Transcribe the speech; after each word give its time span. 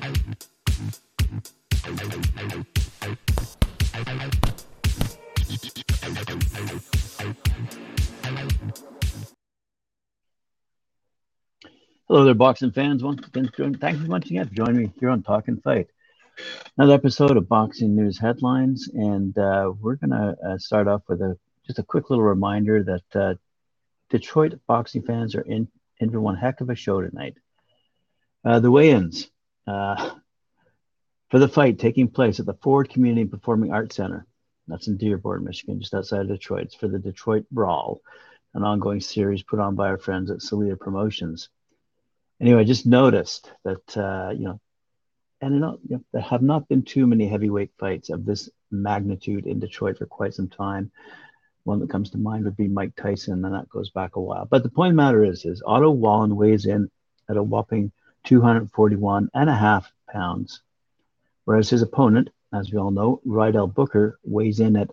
Hello 0.00 0.10
there, 12.24 12.34
boxing 12.34 12.70
fans. 12.70 13.02
Once 13.02 13.26
again, 13.26 13.50
thank 13.80 14.00
you 14.00 14.06
once 14.06 14.30
again 14.30 14.46
for 14.46 14.54
joining 14.54 14.76
me 14.76 14.92
here 15.00 15.10
on 15.10 15.22
Talking 15.24 15.56
Fight. 15.56 15.88
Another 16.76 16.94
episode 16.94 17.36
of 17.36 17.48
Boxing 17.48 17.96
News 17.96 18.20
Headlines, 18.20 18.88
and 18.94 19.36
uh, 19.36 19.72
we're 19.80 19.96
going 19.96 20.10
to 20.10 20.36
uh, 20.46 20.58
start 20.58 20.86
off 20.86 21.02
with 21.08 21.20
a 21.22 21.36
just 21.66 21.80
a 21.80 21.82
quick 21.82 22.08
little 22.08 22.24
reminder 22.24 22.84
that 22.84 23.20
uh, 23.20 23.34
Detroit 24.10 24.60
boxing 24.68 25.02
fans 25.02 25.34
are 25.34 25.40
in, 25.40 25.66
in 25.98 26.10
for 26.10 26.20
one 26.20 26.36
heck 26.36 26.60
of 26.60 26.70
a 26.70 26.76
show 26.76 27.00
tonight. 27.00 27.34
Uh, 28.44 28.60
the 28.60 28.70
weigh-ins 28.70 29.28
uh, 29.68 30.10
for 31.30 31.38
the 31.38 31.48
fight 31.48 31.78
taking 31.78 32.08
place 32.08 32.40
at 32.40 32.46
the 32.46 32.54
Ford 32.54 32.88
Community 32.88 33.26
Performing 33.26 33.72
Arts 33.72 33.96
Center. 33.96 34.26
That's 34.66 34.88
in 34.88 34.96
Dearborn, 34.96 35.44
Michigan, 35.44 35.80
just 35.80 35.94
outside 35.94 36.22
of 36.22 36.28
Detroit. 36.28 36.64
It's 36.64 36.74
for 36.74 36.88
the 36.88 36.98
Detroit 36.98 37.46
Brawl, 37.50 38.00
an 38.54 38.64
ongoing 38.64 39.00
series 39.00 39.42
put 39.42 39.60
on 39.60 39.74
by 39.74 39.88
our 39.88 39.98
friends 39.98 40.30
at 40.30 40.38
Salita 40.38 40.78
Promotions 40.78 41.48
anyway, 42.40 42.60
I 42.60 42.64
just 42.64 42.86
noticed 42.86 43.50
that 43.64 43.96
uh, 43.96 44.30
you 44.30 44.44
know, 44.44 44.60
and 45.40 45.54
you 45.54 45.60
know, 45.60 45.78
there 46.12 46.22
have 46.22 46.42
not 46.42 46.68
been 46.68 46.82
too 46.82 47.06
many 47.06 47.28
heavyweight 47.28 47.70
fights 47.78 48.10
of 48.10 48.24
this 48.24 48.48
magnitude 48.70 49.46
in 49.46 49.60
Detroit 49.60 49.98
for 49.98 50.06
quite 50.06 50.34
some 50.34 50.48
time. 50.48 50.90
One 51.64 51.80
that 51.80 51.90
comes 51.90 52.10
to 52.10 52.18
mind 52.18 52.44
would 52.44 52.56
be 52.56 52.68
Mike 52.68 52.96
Tyson, 52.96 53.44
and 53.44 53.54
that 53.54 53.68
goes 53.68 53.90
back 53.90 54.16
a 54.16 54.20
while. 54.20 54.46
But 54.46 54.62
the 54.62 54.70
point 54.70 54.90
of 54.90 54.92
the 54.94 55.02
matter 55.02 55.24
is, 55.24 55.44
is 55.44 55.62
Otto 55.64 55.90
Wallin 55.90 56.34
weighs 56.34 56.66
in 56.66 56.90
at 57.28 57.36
a 57.36 57.42
whopping 57.42 57.92
241 58.24 59.30
and 59.34 59.50
a 59.50 59.54
half 59.54 59.90
pounds, 60.08 60.62
whereas 61.44 61.70
his 61.70 61.82
opponent, 61.82 62.30
as 62.52 62.70
we 62.70 62.78
all 62.78 62.90
know, 62.90 63.20
Rydell 63.26 63.72
Booker, 63.72 64.18
weighs 64.24 64.60
in 64.60 64.76
at 64.76 64.90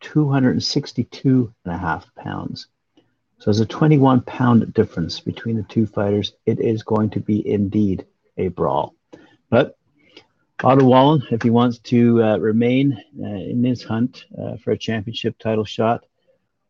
262 0.00 1.54
and 1.64 1.74
a 1.74 1.78
half 1.78 2.06
pounds. 2.14 2.68
So 3.38 3.44
there's 3.46 3.60
a 3.60 3.66
21 3.66 4.22
pound 4.22 4.72
difference 4.72 5.20
between 5.20 5.56
the 5.56 5.62
two 5.64 5.86
fighters. 5.86 6.32
It 6.46 6.60
is 6.60 6.82
going 6.82 7.10
to 7.10 7.20
be 7.20 7.46
indeed 7.46 8.06
a 8.36 8.48
brawl. 8.48 8.94
But 9.50 9.76
Otto 10.64 10.84
Wallin, 10.84 11.22
if 11.30 11.42
he 11.42 11.50
wants 11.50 11.78
to 11.80 12.22
uh, 12.22 12.38
remain 12.38 12.98
uh, 13.20 13.26
in 13.26 13.60
this 13.60 13.82
hunt 13.82 14.24
uh, 14.40 14.56
for 14.56 14.70
a 14.70 14.78
championship 14.78 15.38
title 15.38 15.64
shot, 15.64 16.04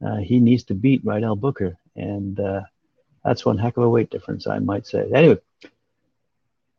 uh, 0.05 0.17
he 0.17 0.41
needs 0.41 0.65
to 0.65 0.75
beat 0.75 1.05
Rydell 1.05 1.39
Booker. 1.39 1.79
And 1.95 2.39
uh, 2.41 2.63
that's 3.25 3.47
one 3.47 3.59
heck 3.59 3.77
of 3.77 3.85
a 3.85 3.89
weight 3.89 4.11
difference, 4.11 4.47
I 4.47 4.59
might 4.59 4.87
say. 4.87 5.09
Anyway, 5.15 5.39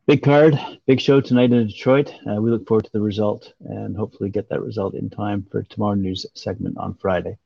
big 0.08 0.22
card, 0.22 0.58
big 0.86 1.02
show 1.02 1.20
tonight 1.20 1.52
in 1.52 1.66
Detroit. 1.66 2.14
Uh, 2.26 2.40
we 2.40 2.50
look 2.50 2.66
forward 2.66 2.86
to 2.86 2.90
the 2.94 3.00
result 3.00 3.52
and 3.60 3.94
hopefully 3.94 4.30
get 4.30 4.48
that 4.48 4.62
result 4.62 4.94
in 4.94 5.10
time 5.10 5.46
for 5.50 5.62
tomorrow 5.64 5.96
news 5.96 6.24
segment 6.32 6.78
on 6.78 6.94
Friday. 6.94 7.36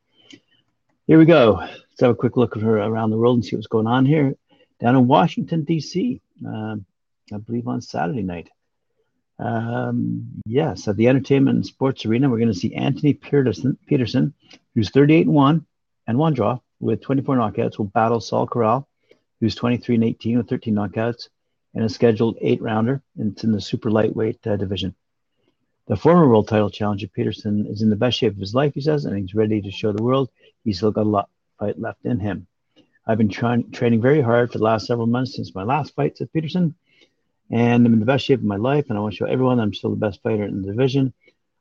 Here 1.09 1.19
we 1.19 1.25
go. 1.25 1.55
Let's 1.55 2.01
have 2.01 2.11
a 2.11 2.15
quick 2.15 2.37
look 2.37 2.57
around 2.57 3.11
the 3.11 3.17
world 3.17 3.39
and 3.39 3.45
see 3.45 3.57
what's 3.57 3.67
going 3.67 3.89
on 3.89 4.07
here. 4.07 4.37
Down 4.79 4.95
in 4.95 5.09
Washington, 5.09 5.65
D.C., 5.65 6.21
um, 6.47 6.87
I 7.35 7.39
believe 7.39 7.67
on 7.67 7.81
Saturday 7.81 8.23
night. 8.23 8.49
Um, 9.41 10.29
yes, 10.47 10.87
at 10.87 10.97
the 10.97 11.09
Entertainment 11.09 11.57
and 11.57 11.67
Sports 11.67 12.07
Arena, 12.07 12.31
we're 12.31 12.39
going 12.39 12.47
to 12.47 12.55
see 12.55 12.77
Anthony 12.77 13.13
Peterson, 13.13 13.77
Peterson, 13.89 14.35
who's 14.77 14.91
38 14.91 15.27
and 15.27 15.35
1 15.35 15.67
and 16.07 16.17
one 16.17 16.35
draw 16.35 16.61
with 16.79 17.01
24 17.01 17.39
knockouts, 17.39 17.79
will 17.79 17.87
battle 17.87 18.21
Saul 18.21 18.47
Corral, 18.47 18.89
who's 19.41 19.57
23 19.57 19.97
and 19.97 20.05
18 20.05 20.37
with 20.39 20.49
13 20.49 20.77
knockouts, 20.77 21.29
and 21.75 21.84
a 21.84 21.89
scheduled 21.89 22.39
eight 22.41 22.62
rounder. 22.62 23.03
And 23.19 23.33
it's 23.33 23.45
in 23.45 23.53
the 23.53 23.61
super 23.61 23.91
lightweight 23.91 24.47
uh, 24.47 24.56
division. 24.56 24.95
The 25.89 25.97
former 25.97 26.29
world 26.29 26.48
title 26.48 26.70
challenger 26.70 27.09
Peterson 27.09 27.67
is 27.67 27.83
in 27.83 27.91
the 27.91 27.97
best 27.97 28.19
shape 28.19 28.34
of 28.34 28.39
his 28.39 28.55
life, 28.55 28.73
he 28.75 28.81
says, 28.81 29.05
and 29.05 29.19
he's 29.19 29.34
ready 29.34 29.61
to 29.61 29.70
show 29.70 29.92
the 29.92 30.03
world 30.03 30.31
he's 30.64 30.79
still 30.79 30.92
got 30.92 31.07
a 31.07 31.08
lot 31.08 31.24
of 31.24 31.67
fight 31.67 31.80
left 31.80 32.05
in 32.05 32.20
him. 32.20 32.47
I've 33.07 33.19
been 33.19 33.29
training 33.29 34.01
very 34.01 34.20
hard 34.20 34.52
for 34.52 34.58
the 34.58 34.64
last 34.64 34.86
several 34.86 35.08
months 35.08 35.35
since 35.35 35.55
my 35.55 35.64
last 35.64 35.95
fight, 35.95 36.17
said 36.17 36.33
Peterson, 36.33 36.77
and 37.51 37.85
I'm 37.85 37.92
in 37.92 38.01
the 38.01 38.07
best 38.07 38.24
shape 38.24 38.39
of 38.39 38.45
my 38.45 38.57
life, 38.57 38.86
and 38.89 38.97
I 38.97 39.01
want 39.01 39.14
to 39.14 39.18
show 39.18 39.27
everyone 39.27 39.58
I'm 39.58 39.74
still 39.74 39.91
the 39.91 39.97
best 39.97 40.23
fighter 40.23 40.45
in 40.45 40.63
the 40.63 40.68
division. 40.68 41.13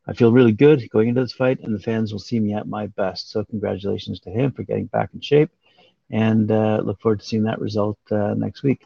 I 0.08 0.14
feel 0.14 0.32
really 0.32 0.52
good 0.52 0.88
going 0.92 1.10
into 1.10 1.22
this 1.22 1.34
fight, 1.34 1.60
and 1.62 1.74
the 1.74 1.80
fans 1.80 2.12
will 2.12 2.20
see 2.20 2.40
me 2.40 2.54
at 2.54 2.68
my 2.68 2.88
best. 2.88 3.32
So, 3.32 3.44
congratulations 3.44 4.20
to 4.22 4.30
him 4.30 4.52
for 4.52 4.64
getting 4.64 4.86
back 4.86 5.10
in 5.14 5.22
shape, 5.22 5.50
and 6.12 6.52
uh, 6.52 6.82
look 6.84 7.02
forward 7.02 7.22
to 7.22 7.26
seeing 7.26 7.44
that 7.44 7.60
result 7.60 7.98
uh, 8.12 8.36
next 8.36 8.64
week. 8.64 8.86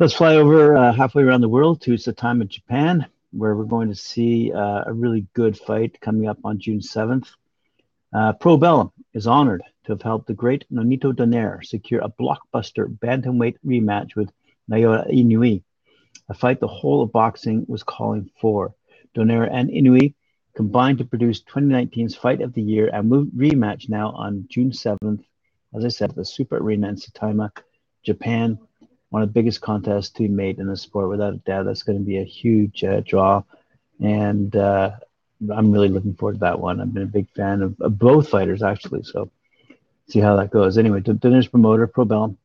Let's 0.00 0.14
fly 0.14 0.36
over 0.36 0.78
uh, 0.78 0.94
halfway 0.94 1.24
around 1.24 1.42
the 1.42 1.48
world 1.50 1.82
to 1.82 1.90
Saitama, 1.90 2.48
Japan 2.48 3.04
where 3.32 3.54
we're 3.54 3.64
going 3.64 3.88
to 3.88 3.94
see 3.94 4.50
uh, 4.50 4.84
a 4.86 4.94
really 4.94 5.26
good 5.34 5.58
fight 5.58 6.00
coming 6.00 6.26
up 6.26 6.38
on 6.42 6.58
June 6.58 6.80
7th. 6.80 7.28
Uh, 8.10 8.32
Probellum 8.32 8.92
is 9.12 9.26
honored 9.26 9.62
to 9.84 9.92
have 9.92 10.00
helped 10.00 10.26
the 10.26 10.32
great 10.32 10.64
Nonito 10.72 11.12
Donaire 11.12 11.62
secure 11.62 12.00
a 12.00 12.08
blockbuster 12.08 12.86
bantamweight 12.86 13.56
rematch 13.62 14.16
with 14.16 14.32
Naoya 14.70 15.06
Inoue, 15.12 15.62
a 16.30 16.34
fight 16.34 16.60
the 16.60 16.66
whole 16.66 17.02
of 17.02 17.12
boxing 17.12 17.66
was 17.68 17.82
calling 17.82 18.30
for. 18.40 18.74
Donaire 19.14 19.50
and 19.52 19.68
Inoue 19.68 20.14
combined 20.56 20.96
to 20.96 21.04
produce 21.04 21.42
2019's 21.42 22.16
Fight 22.16 22.40
of 22.40 22.54
the 22.54 22.62
Year 22.62 22.88
and 22.90 23.12
rematch 23.36 23.90
now 23.90 24.12
on 24.12 24.46
June 24.48 24.70
7th, 24.70 25.22
as 25.74 25.84
I 25.84 25.88
said, 25.88 26.08
at 26.08 26.16
the 26.16 26.24
Super 26.24 26.56
Arena 26.56 26.88
in 26.88 26.96
Saitama, 26.96 27.50
Japan 28.02 28.58
one 29.10 29.22
of 29.22 29.28
the 29.28 29.32
biggest 29.32 29.60
contests 29.60 30.10
to 30.10 30.22
be 30.22 30.28
made 30.28 30.58
in 30.58 30.66
the 30.66 30.76
sport. 30.76 31.08
Without 31.08 31.34
a 31.34 31.38
doubt, 31.38 31.66
that's 31.66 31.82
going 31.82 31.98
to 31.98 32.04
be 32.04 32.18
a 32.18 32.24
huge 32.24 32.82
uh, 32.82 33.00
draw, 33.00 33.42
and 34.00 34.54
uh, 34.56 34.92
I'm 35.54 35.72
really 35.72 35.88
looking 35.88 36.14
forward 36.14 36.34
to 36.34 36.40
that 36.40 36.60
one. 36.60 36.80
I've 36.80 36.94
been 36.94 37.02
a 37.02 37.06
big 37.06 37.28
fan 37.30 37.62
of, 37.62 37.80
of 37.80 37.98
both 37.98 38.28
fighters 38.28 38.62
actually, 38.62 39.02
so 39.02 39.30
see 40.08 40.20
how 40.20 40.36
that 40.36 40.50
goes. 40.50 40.78
Anyway, 40.78 41.00
Donaire 41.00 41.50
promoter 41.50 41.86
Probellum, 41.86 42.36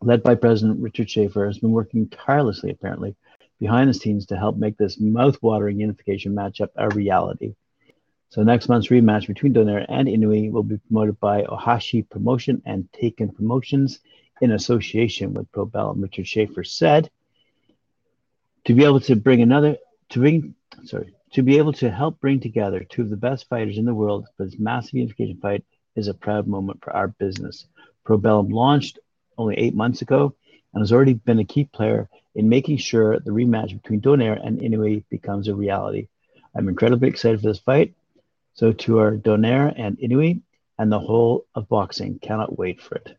led 0.00 0.22
by 0.22 0.34
President 0.34 0.80
Richard 0.80 1.10
Schaefer, 1.10 1.46
has 1.46 1.58
been 1.58 1.72
working 1.72 2.08
tirelessly, 2.08 2.70
apparently, 2.70 3.16
behind 3.60 3.88
the 3.90 3.94
scenes 3.94 4.26
to 4.26 4.36
help 4.36 4.56
make 4.56 4.76
this 4.76 5.00
mouth-watering 5.00 5.80
unification 5.80 6.32
matchup 6.34 6.70
a 6.76 6.88
reality. 6.90 7.54
So 8.30 8.42
next 8.42 8.68
month's 8.68 8.88
rematch 8.88 9.26
between 9.26 9.54
Donaire 9.54 9.86
and 9.88 10.06
Inoue 10.06 10.52
will 10.52 10.62
be 10.62 10.76
promoted 10.76 11.18
by 11.18 11.44
Ohashi 11.44 12.08
Promotion 12.08 12.62
and 12.66 12.88
Teiken 12.92 13.34
Promotions 13.34 14.00
in 14.40 14.52
association 14.52 15.34
with 15.34 15.50
Probellum, 15.52 16.02
Richard 16.02 16.26
Schaefer 16.26 16.64
said, 16.64 17.10
to 18.64 18.74
be 18.74 18.84
able 18.84 19.00
to 19.00 19.16
bring 19.16 19.42
another, 19.42 19.76
to 20.10 20.18
bring, 20.20 20.54
sorry, 20.84 21.14
to 21.32 21.42
be 21.42 21.58
able 21.58 21.72
to 21.74 21.90
help 21.90 22.20
bring 22.20 22.40
together 22.40 22.84
two 22.84 23.02
of 23.02 23.10
the 23.10 23.16
best 23.16 23.48
fighters 23.48 23.78
in 23.78 23.84
the 23.84 23.94
world 23.94 24.26
for 24.36 24.44
this 24.44 24.58
massive 24.58 24.94
unification 24.94 25.38
fight 25.40 25.64
is 25.96 26.08
a 26.08 26.14
proud 26.14 26.46
moment 26.46 26.82
for 26.82 26.94
our 26.94 27.08
business. 27.08 27.66
Probellum 28.04 28.50
launched 28.50 28.98
only 29.36 29.56
eight 29.56 29.74
months 29.74 30.02
ago 30.02 30.34
and 30.72 30.82
has 30.82 30.92
already 30.92 31.14
been 31.14 31.38
a 31.38 31.44
key 31.44 31.64
player 31.64 32.08
in 32.34 32.48
making 32.48 32.78
sure 32.78 33.18
the 33.18 33.30
rematch 33.30 33.72
between 33.80 34.00
Donaire 34.00 34.40
and 34.44 34.60
Inoue 34.60 35.04
becomes 35.10 35.48
a 35.48 35.54
reality. 35.54 36.08
I'm 36.54 36.68
incredibly 36.68 37.08
excited 37.08 37.40
for 37.40 37.48
this 37.48 37.58
fight. 37.58 37.94
So 38.54 38.72
to 38.72 38.98
our 38.98 39.12
Donaire 39.12 39.72
and 39.76 39.98
Inoue 39.98 40.40
and 40.78 40.92
the 40.92 41.00
whole 41.00 41.46
of 41.54 41.68
boxing, 41.68 42.18
cannot 42.18 42.58
wait 42.58 42.80
for 42.80 42.96
it. 42.96 43.16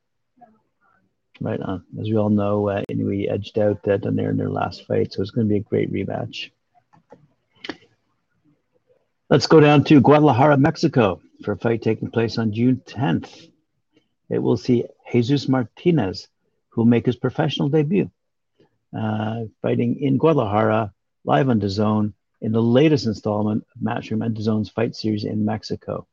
Right 1.41 1.59
on. 1.61 1.85
As 1.99 2.09
we 2.09 2.17
all 2.17 2.29
know, 2.29 2.67
uh, 2.67 2.83
Inoue 2.91 3.31
edged 3.31 3.57
out 3.59 3.87
uh, 3.87 3.97
Donaire 3.97 4.29
in 4.29 4.37
their 4.37 4.49
last 4.49 4.85
fight, 4.85 5.13
so 5.13 5.21
it's 5.21 5.31
going 5.31 5.47
to 5.47 5.49
be 5.51 5.57
a 5.57 5.61
great 5.61 5.91
rematch. 5.91 6.51
Let's 9.29 9.47
go 9.47 9.59
down 9.59 9.85
to 9.85 10.01
Guadalajara, 10.01 10.57
Mexico 10.57 11.21
for 11.43 11.53
a 11.53 11.57
fight 11.57 11.81
taking 11.81 12.11
place 12.11 12.37
on 12.37 12.51
June 12.51 12.81
10th. 12.85 13.51
It 14.29 14.39
will 14.39 14.57
see 14.57 14.85
Jesus 15.11 15.47
Martinez, 15.47 16.27
who 16.69 16.81
will 16.81 16.87
make 16.87 17.05
his 17.05 17.15
professional 17.15 17.69
debut, 17.69 18.11
uh, 18.97 19.43
fighting 19.61 20.01
in 20.01 20.17
Guadalajara, 20.17 20.93
live 21.23 21.49
on 21.49 21.61
DAZN, 21.61 22.13
in 22.41 22.51
the 22.51 22.61
latest 22.61 23.05
installment 23.05 23.65
of 23.75 23.81
Matchroom 23.81 24.25
and 24.25 24.35
DAZN's 24.35 24.69
fight 24.69 24.95
series 24.95 25.23
in 25.23 25.45
Mexico, 25.45 26.05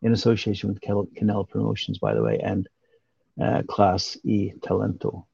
in 0.00 0.12
association 0.12 0.68
with 0.68 0.80
Canelo 0.80 1.48
Promotions, 1.48 1.98
by 1.98 2.14
the 2.14 2.22
way, 2.22 2.38
and 2.38 2.68
uh, 3.40 3.62
Class 3.68 4.16
E 4.24 4.52
Talento. 4.60 5.26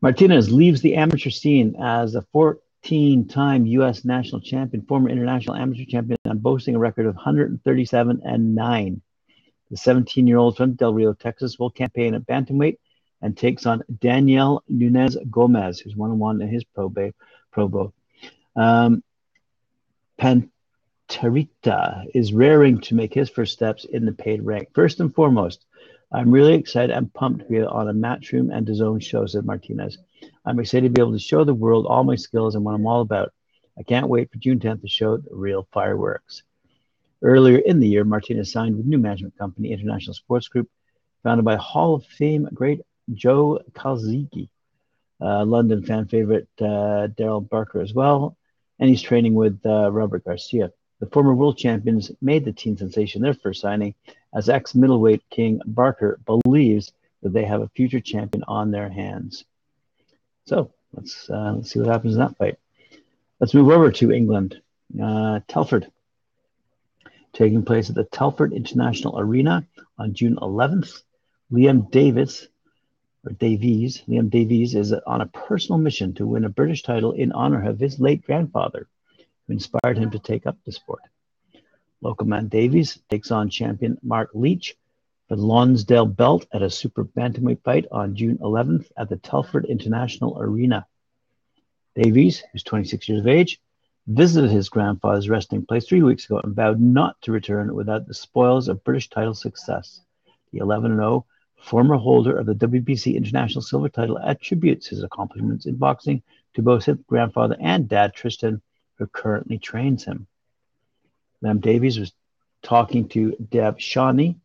Martinez 0.00 0.52
leaves 0.52 0.82
the 0.82 0.96
amateur 0.96 1.30
scene 1.30 1.76
as 1.80 2.14
a 2.14 2.22
14 2.32 3.26
time 3.26 3.64
U.S. 3.66 4.04
national 4.04 4.42
champion, 4.42 4.84
former 4.84 5.08
international 5.08 5.56
amateur 5.56 5.84
champion, 5.86 6.18
and 6.26 6.42
boasting 6.42 6.74
a 6.74 6.78
record 6.78 7.06
of 7.06 7.14
137 7.14 8.20
and 8.24 8.54
9. 8.54 9.00
The 9.70 9.76
17 9.76 10.26
year 10.26 10.36
old 10.36 10.56
from 10.56 10.74
Del 10.74 10.92
Rio, 10.92 11.14
Texas, 11.14 11.58
will 11.58 11.70
campaign 11.70 12.14
at 12.14 12.26
Bantamweight 12.26 12.76
and 13.22 13.36
takes 13.36 13.64
on 13.64 13.82
Daniel 14.00 14.62
Nunez 14.68 15.16
Gomez, 15.30 15.80
who's 15.80 15.96
one 15.96 16.10
on 16.10 16.18
one 16.18 16.42
in 16.42 16.48
his 16.48 16.64
Pro, 16.64 16.90
Bay, 16.90 17.14
Pro. 17.50 17.92
Um, 18.54 19.02
Panterita 20.18 22.04
is 22.14 22.34
raring 22.34 22.80
to 22.82 22.94
make 22.94 23.14
his 23.14 23.30
first 23.30 23.54
steps 23.54 23.86
in 23.86 24.04
the 24.04 24.12
paid 24.12 24.42
rank. 24.42 24.68
First 24.74 25.00
and 25.00 25.14
foremost, 25.14 25.64
I'm 26.12 26.30
really 26.30 26.54
excited 26.54 26.94
and 26.94 27.12
pumped 27.12 27.40
to 27.40 27.46
be 27.46 27.60
on 27.60 27.88
a 27.88 27.92
Matchroom 27.94 28.54
and 28.54 28.66
DAZN 28.66 29.02
show, 29.02 29.26
said 29.26 29.44
Martinez. 29.44 29.98
I'm 30.44 30.60
excited 30.60 30.88
to 30.88 30.92
be 30.92 31.00
able 31.00 31.12
to 31.12 31.18
show 31.18 31.44
the 31.44 31.54
world 31.54 31.86
all 31.86 32.04
my 32.04 32.16
skills 32.16 32.54
and 32.54 32.64
what 32.64 32.74
I'm 32.74 32.86
all 32.86 33.00
about. 33.00 33.32
I 33.78 33.82
can't 33.82 34.08
wait 34.08 34.30
for 34.30 34.38
June 34.38 34.60
10th 34.60 34.82
to 34.82 34.88
show 34.88 35.16
the 35.16 35.34
real 35.34 35.66
fireworks. 35.72 36.42
Earlier 37.22 37.58
in 37.58 37.80
the 37.80 37.88
year, 37.88 38.04
Martinez 38.04 38.52
signed 38.52 38.76
with 38.76 38.86
new 38.86 38.98
management 38.98 39.36
company 39.38 39.72
International 39.72 40.14
Sports 40.14 40.48
Group, 40.48 40.68
founded 41.22 41.44
by 41.44 41.56
Hall 41.56 41.94
of 41.94 42.04
Fame 42.04 42.48
great 42.52 42.80
Joe 43.12 43.60
Calzaghe, 43.72 44.48
uh, 45.20 45.44
London 45.44 45.82
fan 45.82 46.06
favorite 46.06 46.48
uh, 46.60 47.08
Daryl 47.18 47.48
Barker 47.48 47.80
as 47.80 47.94
well, 47.94 48.36
and 48.78 48.88
he's 48.88 49.02
training 49.02 49.34
with 49.34 49.60
uh, 49.64 49.90
Robert 49.90 50.24
Garcia. 50.24 50.70
The 51.00 51.06
former 51.06 51.34
world 51.34 51.58
champions 51.58 52.10
made 52.20 52.44
the 52.44 52.52
teen 52.52 52.76
sensation 52.76 53.22
their 53.22 53.34
first 53.34 53.60
signing, 53.60 53.94
as 54.34 54.48
ex 54.48 54.74
middleweight 54.74 55.22
king 55.30 55.60
Barker 55.66 56.20
believes 56.24 56.92
that 57.22 57.32
they 57.32 57.44
have 57.44 57.62
a 57.62 57.68
future 57.68 58.00
champion 58.00 58.44
on 58.46 58.70
their 58.70 58.88
hands. 58.88 59.44
So 60.46 60.72
let's 60.92 61.28
uh, 61.28 61.54
let's 61.56 61.72
see 61.72 61.80
what 61.80 61.88
happens 61.88 62.14
in 62.14 62.20
that 62.20 62.36
fight. 62.36 62.58
Let's 63.40 63.54
move 63.54 63.70
over 63.70 63.90
to 63.90 64.12
England. 64.12 64.60
Uh, 65.02 65.40
Telford, 65.48 65.90
taking 67.32 67.64
place 67.64 67.88
at 67.88 67.96
the 67.96 68.04
Telford 68.04 68.52
International 68.52 69.18
Arena 69.18 69.66
on 69.98 70.14
June 70.14 70.36
11th. 70.36 71.02
Liam 71.52 71.90
Davis 71.90 72.48
or 73.24 73.32
Davies, 73.32 74.02
Liam 74.08 74.30
Davies 74.30 74.74
is 74.74 74.92
on 74.92 75.20
a 75.20 75.26
personal 75.26 75.78
mission 75.78 76.14
to 76.14 76.26
win 76.26 76.44
a 76.44 76.48
British 76.48 76.82
title 76.82 77.12
in 77.12 77.32
honor 77.32 77.68
of 77.68 77.78
his 77.78 78.00
late 78.00 78.24
grandfather, 78.24 78.88
who 79.46 79.52
inspired 79.52 79.98
him 79.98 80.10
to 80.10 80.18
take 80.18 80.46
up 80.46 80.56
the 80.64 80.72
sport. 80.72 81.02
Local 82.00 82.26
man 82.26 82.48
Davies 82.48 82.98
takes 83.08 83.30
on 83.30 83.48
champion 83.48 83.98
Mark 84.02 84.30
Leach 84.34 84.76
for 85.28 85.36
the 85.36 85.46
Lonsdale 85.46 86.06
belt 86.06 86.46
at 86.52 86.62
a 86.62 86.68
super 86.68 87.04
bantamweight 87.04 87.62
fight 87.62 87.86
on 87.90 88.14
June 88.14 88.38
11th 88.38 88.90
at 88.96 89.08
the 89.08 89.16
Telford 89.16 89.64
International 89.64 90.38
Arena. 90.38 90.86
Davies, 91.94 92.42
who's 92.52 92.62
26 92.62 93.08
years 93.08 93.20
of 93.20 93.26
age, 93.26 93.60
visited 94.06 94.50
his 94.50 94.68
grandfather's 94.68 95.30
resting 95.30 95.64
place 95.64 95.86
three 95.86 96.02
weeks 96.02 96.26
ago 96.26 96.40
and 96.44 96.54
vowed 96.54 96.80
not 96.80 97.20
to 97.22 97.32
return 97.32 97.74
without 97.74 98.06
the 98.06 98.12
spoils 98.12 98.68
of 98.68 98.84
British 98.84 99.08
title 99.08 99.34
success. 99.34 100.02
The 100.52 100.58
11 100.58 100.96
0 100.96 101.24
former 101.56 101.96
holder 101.96 102.36
of 102.36 102.44
the 102.44 102.54
WBC 102.54 103.16
International 103.16 103.62
Silver 103.62 103.88
title 103.88 104.18
attributes 104.18 104.86
his 104.86 105.02
accomplishments 105.02 105.64
in 105.64 105.76
boxing 105.76 106.22
to 106.52 106.62
both 106.62 106.84
his 106.84 106.98
grandfather 107.06 107.56
and 107.58 107.88
dad, 107.88 108.12
Tristan, 108.12 108.60
who 108.98 109.06
currently 109.06 109.58
trains 109.58 110.04
him. 110.04 110.26
Liam 111.42 111.60
Davies 111.60 111.98
was 111.98 112.12
talking 112.62 113.08
to 113.08 113.36
Deb 113.50 113.80
Shawnee, 113.80 114.36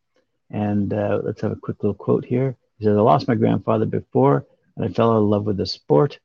and 0.49 0.93
uh, 0.93 1.21
let's 1.23 1.41
have 1.41 1.51
a 1.51 1.55
quick 1.55 1.81
little 1.81 1.93
quote 1.95 2.25
here. 2.25 2.55
He 2.77 2.85
says, 2.85 2.97
I 2.97 3.01
lost 3.01 3.27
my 3.27 3.35
grandfather 3.35 3.85
before, 3.85 4.45
and 4.75 4.85
I 4.85 4.89
fell 4.89 5.17
in 5.17 5.29
love 5.29 5.45
with 5.45 5.57
the 5.57 5.65
sport. 5.65 6.19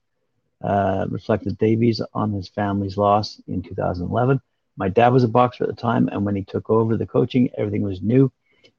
Uh, 0.62 1.06
reflected 1.11 1.59
Davies 1.59 2.00
on 2.15 2.32
his 2.32 2.49
family's 2.49 2.97
loss 2.97 3.41
in 3.49 3.62
2011. 3.62 4.41
My 4.76 4.88
dad 4.88 5.09
was 5.09 5.23
a 5.23 5.29
boxer 5.29 5.65
at 5.65 5.71
the 5.71 5.76
time, 5.76 6.09
and 6.09 6.25
when 6.25 6.35
he 6.35 6.43
took 6.43 6.71
over 6.71 6.97
the 6.97 7.06
coaching, 7.06 7.50
everything 7.59 7.82
was 7.82 8.00
new. 8.00 8.32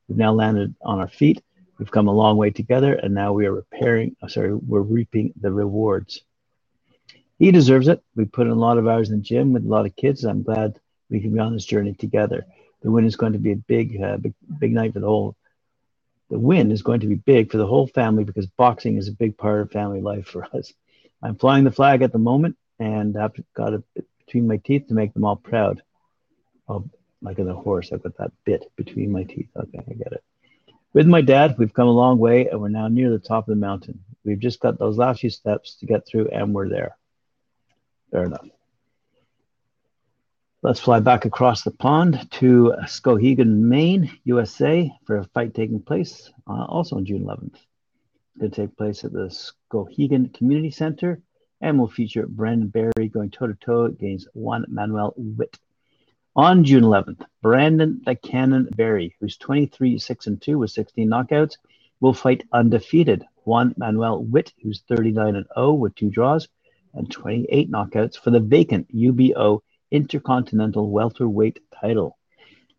We've 0.08 0.18
now 0.18 0.34
landed 0.34 0.76
on 0.82 1.00
our 1.00 1.08
feet. 1.08 1.44
We've 1.78 1.92
come 1.92 2.08
a 2.08 2.14
long 2.14 2.38
way 2.38 2.50
together, 2.50 2.94
and 2.94 3.14
now 3.14 3.34
we 3.34 3.46
are 3.46 3.54
repairing. 3.54 4.16
Uh, 4.22 4.28
sorry, 4.28 4.56
we're 4.56 4.82
reaping 4.82 5.34
the 5.40 5.52
rewards. 5.52 6.24
He 7.38 7.52
deserves 7.52 7.88
it. 7.88 8.02
We 8.16 8.26
put 8.26 8.48
in 8.48 8.54
a 8.54 8.56
lot 8.56 8.78
of 8.78 8.88
hours 8.88 9.10
in 9.10 9.18
the 9.18 9.24
gym 9.24 9.54
with 9.54 9.66
a 9.66 9.70
lot 9.70 9.86
of 9.86 9.96
kids. 9.96 10.24
I'm 10.24 10.44
glad 10.44 10.80
we 11.10 11.20
can 11.20 11.34
be 11.34 11.40
on 11.40 11.54
this 11.54 11.66
journey 11.66 11.94
together. 11.94 12.46
The 12.82 12.92
win 12.92 13.06
is 13.06 13.16
going 13.16 13.34
to 13.34 13.40
be 13.40 13.52
a 13.52 13.58
big, 13.58 14.02
uh, 14.02 14.18
big, 14.18 14.34
big 14.60 14.74
night 14.74 14.94
for 14.94 15.00
the 15.00 15.08
whole. 15.08 15.36
The 16.30 16.40
win 16.40 16.72
is 16.72 16.82
going 16.82 17.02
to 17.02 17.08
be 17.08 17.16
big 17.16 17.52
for 17.52 17.58
the 17.58 17.68
whole 17.68 17.88
family 17.88 18.24
because 18.24 18.48
boxing 18.48 18.98
is 18.98 19.08
a 19.08 19.14
big 19.14 19.38
part 19.38 19.62
of 19.62 19.72
family 19.72 20.02
life 20.02 20.28
for 20.28 20.46
us. 20.56 20.74
I'm 21.22 21.36
flying 21.36 21.64
the 21.64 21.72
flag 21.72 22.02
at 22.02 22.12
the 22.12 22.20
moment, 22.20 22.58
and 22.80 23.18
I've 23.18 23.34
got 23.56 23.74
it 23.74 23.84
between 24.26 24.48
my 24.48 24.58
teeth 24.58 24.88
to 24.88 24.94
make 24.94 25.14
them 25.14 25.26
all 25.26 25.36
proud. 25.36 25.82
Oh, 26.68 26.90
like 27.22 27.40
in 27.40 27.50
a 27.50 27.54
horse, 27.54 27.92
I've 27.92 28.04
got 28.04 28.18
that 28.18 28.32
bit 28.44 28.72
between 28.76 29.12
my 29.12 29.24
teeth. 29.24 29.50
Okay, 29.56 29.80
I 29.80 29.94
get 29.94 30.14
it. 30.14 30.24
With 30.94 31.08
my 31.08 31.22
dad, 31.22 31.56
we've 31.58 31.74
come 31.74 31.88
a 31.88 31.92
long 31.92 32.18
way, 32.18 32.48
and 32.48 32.62
we're 32.62 32.70
now 32.70 32.88
near 32.88 33.10
the 33.10 33.20
top 33.20 33.48
of 33.48 33.54
the 33.54 33.60
mountain. 33.60 34.00
We've 34.24 34.40
just 34.40 34.60
got 34.60 34.80
those 34.80 34.98
last 34.98 35.22
few 35.22 35.30
steps 35.30 35.76
to 35.76 35.86
get 35.86 36.08
through, 36.08 36.30
and 36.30 36.54
we're 36.54 36.70
there. 36.70 36.96
Fair 38.12 38.26
enough. 38.26 38.48
Let's 40.66 40.80
fly 40.80 41.00
back 41.00 41.26
across 41.26 41.62
the 41.62 41.70
pond 41.70 42.28
to 42.32 42.74
Skowhegan, 42.88 43.60
Maine, 43.60 44.12
USA, 44.24 44.92
for 45.06 45.18
a 45.18 45.24
fight 45.26 45.54
taking 45.54 45.80
place 45.80 46.32
uh, 46.48 46.66
also 46.66 46.96
on 46.96 47.06
June 47.06 47.24
11th. 47.24 47.54
It's 47.54 48.40
going 48.40 48.50
to 48.52 48.62
take 48.62 48.76
place 48.76 49.04
at 49.04 49.14
the 49.14 49.30
Skowhegan 49.30 50.34
Community 50.34 50.72
Center 50.72 51.22
and 51.62 51.78
will 51.78 51.88
feature 51.88 52.26
Brandon 52.26 52.68
Berry 52.68 53.10
going 53.10 53.30
toe 53.30 53.46
to 53.46 53.54
toe 53.54 53.86
against 53.86 54.28
Juan 54.34 54.66
Manuel 54.68 55.14
Witt. 55.18 55.60
On 56.36 56.64
June 56.64 56.84
11th, 56.84 57.24
Brandon 57.44 58.02
the 58.04 58.16
Cannon 58.16 58.68
Berry, 58.76 59.16
who's 59.20 59.38
23 59.38 60.00
6 60.00 60.28
and 60.28 60.42
2 60.42 60.58
with 60.58 60.72
16 60.72 61.08
knockouts, 61.08 61.58
will 62.00 62.14
fight 62.14 62.44
undefeated 62.52 63.24
Juan 63.44 63.76
Manuel 63.78 64.24
Witt, 64.24 64.52
who's 64.64 64.82
39 64.90 65.36
and 65.36 65.46
0 65.56 65.74
with 65.74 65.94
two 65.94 66.10
draws 66.10 66.48
and 66.96 67.12
28 67.12 67.72
knockouts 67.72 68.18
for 68.18 68.32
the 68.32 68.40
vacant 68.40 68.88
UBO 68.96 69.62
Intercontinental 69.92 70.90
Welterweight 70.90 71.60
title. 71.80 72.18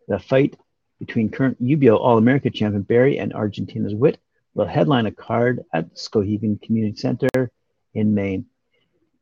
The 0.09 0.19
fight 0.19 0.57
between 0.99 1.31
current 1.31 1.63
UBO 1.63 1.99
All 1.99 2.19
America 2.19 2.51
champion 2.51 2.83
Berry 2.83 3.19
and 3.19 3.33
Argentina's 3.33 3.95
Witt 3.95 4.19
will 4.55 4.67
headline 4.67 5.07
a 5.07 5.13
card 5.13 5.65
at 5.73 5.95
Skowhegan 5.95 6.61
Community 6.63 6.97
Center 6.97 7.51
in 7.95 8.15
Maine. 8.15 8.47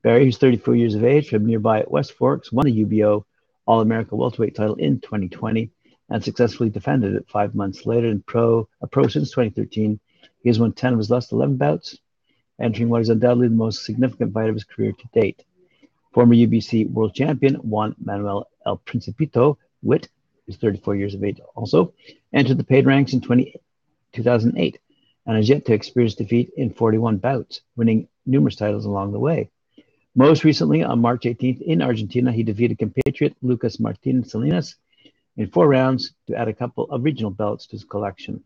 Berry, 0.02 0.24
who's 0.24 0.38
34 0.38 0.76
years 0.76 0.94
of 0.94 1.04
age 1.04 1.28
from 1.28 1.46
nearby 1.46 1.84
West 1.86 2.12
Forks, 2.12 2.52
won 2.52 2.66
the 2.66 2.84
UBO 2.84 3.24
All 3.66 3.80
America 3.80 4.14
welterweight 4.14 4.54
title 4.54 4.76
in 4.76 5.00
2020 5.00 5.70
and 6.10 6.22
successfully 6.22 6.70
defended 6.70 7.14
it 7.14 7.28
five 7.28 7.54
months 7.54 7.86
later 7.86 8.08
in 8.08 8.22
pro 8.22 8.68
a 8.80 8.86
pro 8.86 9.08
since 9.08 9.30
2013. 9.30 9.98
He 10.42 10.48
has 10.48 10.60
won 10.60 10.72
10 10.72 10.92
of 10.92 10.98
his 10.98 11.10
last 11.10 11.32
11 11.32 11.56
bouts, 11.56 11.98
entering 12.60 12.88
what 12.88 13.02
is 13.02 13.08
undoubtedly 13.08 13.48
the 13.48 13.54
most 13.54 13.84
significant 13.84 14.32
fight 14.32 14.48
of 14.48 14.54
his 14.54 14.64
career 14.64 14.92
to 14.92 15.20
date. 15.20 15.44
Former 16.12 16.34
UBC 16.34 16.90
world 16.90 17.14
champion 17.14 17.54
Juan 17.56 17.94
Manuel 18.02 18.48
El 18.66 18.78
Principito 18.78 19.56
Witt, 19.82 20.08
who's 20.46 20.56
34 20.56 20.96
years 20.96 21.14
of 21.14 21.24
age 21.24 21.40
also, 21.54 21.92
entered 22.32 22.58
the 22.58 22.64
paid 22.64 22.86
ranks 22.86 23.12
in 23.12 23.20
20, 23.20 23.54
2008 24.12 24.78
and 25.26 25.36
has 25.36 25.48
yet 25.48 25.64
to 25.66 25.72
experience 25.72 26.14
defeat 26.14 26.50
in 26.56 26.72
41 26.72 27.16
bouts, 27.18 27.62
winning 27.76 28.08
numerous 28.26 28.56
titles 28.56 28.84
along 28.84 29.12
the 29.12 29.18
way. 29.18 29.50
Most 30.14 30.44
recently, 30.44 30.82
on 30.82 31.00
March 31.00 31.24
18th 31.24 31.62
in 31.62 31.82
Argentina, 31.82 32.30
he 32.30 32.42
defeated 32.42 32.78
compatriot 32.78 33.34
Lucas 33.42 33.80
Martinez 33.80 34.30
Salinas 34.30 34.76
in 35.36 35.48
four 35.48 35.66
rounds 35.66 36.14
to 36.28 36.36
add 36.36 36.48
a 36.48 36.54
couple 36.54 36.84
of 36.90 37.02
regional 37.02 37.30
belts 37.30 37.66
to 37.66 37.72
his 37.72 37.84
collection. 37.84 38.44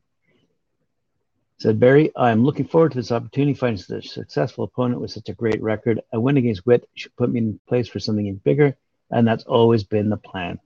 Said 1.61 1.81
Berry, 1.81 2.13
I 2.15 2.31
am 2.31 2.45
looking 2.45 2.67
forward 2.67 2.93
to 2.93 2.99
this 2.99 3.11
opportunity, 3.11 3.53
finding 3.53 3.83
such 3.83 4.07
a 4.07 4.09
successful 4.09 4.63
opponent 4.63 5.01
with 5.01 5.11
such 5.11 5.29
a 5.29 5.35
great 5.35 5.61
record. 5.61 6.01
A 6.13 6.21
win 6.21 6.37
against 6.37 6.65
Witt 6.65 6.89
should 6.95 7.17
put 7.17 7.31
me 7.31 7.41
in 7.41 7.61
place 7.69 7.89
for 7.89 7.99
something 7.99 8.25
even 8.27 8.39
bigger, 8.39 8.77
and 9.11 9.27
that's 9.27 9.43
always 9.43 9.83
been 9.83 10.09
the 10.09 10.17
plan. 10.17 10.61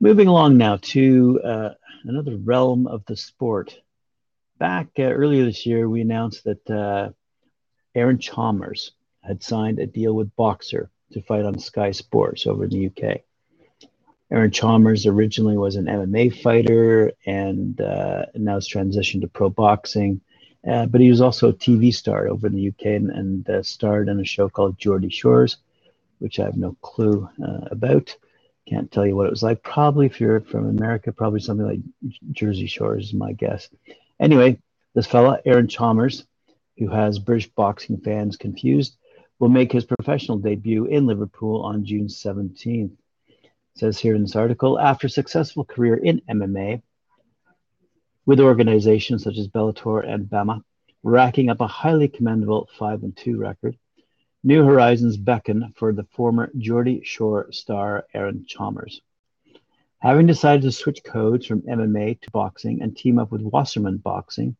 Moving 0.00 0.28
along 0.28 0.58
now 0.58 0.76
to 0.76 1.40
uh, 1.42 1.70
another 2.04 2.36
realm 2.36 2.86
of 2.86 3.06
the 3.06 3.16
sport. 3.16 3.74
Back 4.58 4.88
uh, 4.98 5.04
earlier 5.04 5.46
this 5.46 5.64
year, 5.64 5.88
we 5.88 6.02
announced 6.02 6.44
that 6.44 6.70
uh, 6.70 7.10
Aaron 7.94 8.18
Chalmers 8.18 8.92
had 9.22 9.42
signed 9.42 9.78
a 9.78 9.86
deal 9.86 10.12
with 10.12 10.36
BOXXER 10.36 10.90
to 11.12 11.22
fight 11.22 11.46
on 11.46 11.58
Sky 11.58 11.92
Sports 11.92 12.46
over 12.46 12.64
in 12.64 12.70
the 12.70 12.86
UK. 12.88 13.22
Aaron 14.30 14.50
Chalmers 14.50 15.06
originally 15.06 15.56
was 15.56 15.76
an 15.76 15.84
MMA 15.84 16.42
fighter 16.42 17.12
and 17.26 17.80
uh, 17.80 18.26
now 18.34 18.54
has 18.54 18.68
transitioned 18.68 19.20
to 19.20 19.28
pro 19.28 19.48
boxing. 19.48 20.20
Uh, 20.68 20.86
but 20.86 21.00
he 21.00 21.08
was 21.08 21.20
also 21.20 21.50
a 21.50 21.54
TV 21.54 21.94
star 21.94 22.26
over 22.26 22.48
in 22.48 22.54
the 22.54 22.68
UK 22.68 22.86
and, 22.86 23.10
and 23.10 23.48
uh, 23.48 23.62
starred 23.62 24.08
in 24.08 24.18
a 24.18 24.24
show 24.24 24.48
called 24.48 24.78
Geordie 24.78 25.10
Shores, 25.10 25.58
which 26.18 26.40
I 26.40 26.44
have 26.44 26.56
no 26.56 26.76
clue 26.82 27.28
uh, 27.40 27.68
about. 27.70 28.16
Can't 28.68 28.90
tell 28.90 29.06
you 29.06 29.14
what 29.14 29.28
it 29.28 29.30
was 29.30 29.44
like. 29.44 29.62
Probably, 29.62 30.06
if 30.06 30.20
you're 30.20 30.40
from 30.40 30.68
America, 30.68 31.12
probably 31.12 31.38
something 31.38 31.66
like 31.66 31.80
Jersey 32.32 32.66
Shores 32.66 33.06
is 33.06 33.14
my 33.14 33.32
guess. 33.32 33.68
Anyway, 34.18 34.58
this 34.92 35.06
fella, 35.06 35.38
Aaron 35.44 35.68
Chalmers, 35.68 36.26
who 36.78 36.88
has 36.88 37.20
British 37.20 37.46
boxing 37.50 37.98
fans 37.98 38.36
confused, 38.36 38.96
will 39.38 39.50
make 39.50 39.70
his 39.70 39.84
professional 39.84 40.38
debut 40.38 40.86
in 40.86 41.06
Liverpool 41.06 41.62
on 41.62 41.84
June 41.84 42.08
17th 42.08 42.96
says 43.76 43.98
here 43.98 44.14
in 44.14 44.22
this 44.22 44.36
article, 44.36 44.78
after 44.78 45.06
a 45.06 45.10
successful 45.10 45.64
career 45.64 45.96
in 45.96 46.22
MMA 46.28 46.82
with 48.24 48.40
organizations 48.40 49.22
such 49.22 49.38
as 49.38 49.48
Bellator 49.48 50.06
and 50.08 50.26
BAMMA, 50.28 50.62
racking 51.02 51.50
up 51.50 51.60
a 51.60 51.66
highly 51.66 52.08
commendable 52.08 52.68
5 52.78 53.02
and 53.04 53.16
2 53.16 53.38
record, 53.38 53.76
New 54.42 54.64
Horizons 54.64 55.16
beckon 55.16 55.72
for 55.76 55.92
the 55.92 56.04
former 56.04 56.50
Geordie 56.56 57.02
Shore 57.04 57.52
star 57.52 58.06
Aaron 58.14 58.46
Chalmers. 58.46 59.02
Having 59.98 60.26
decided 60.26 60.62
to 60.62 60.72
switch 60.72 61.04
codes 61.04 61.46
from 61.46 61.62
MMA 61.62 62.20
to 62.20 62.30
boxing 62.30 62.80
and 62.80 62.96
team 62.96 63.18
up 63.18 63.30
with 63.30 63.42
Wasserman 63.42 63.98
Boxing, 63.98 64.56